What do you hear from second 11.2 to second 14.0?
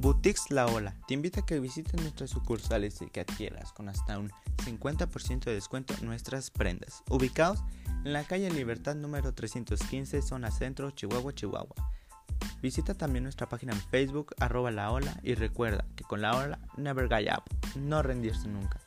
Chihuahua. Visita también nuestra página en